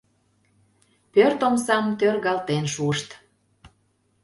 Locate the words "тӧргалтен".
1.99-2.65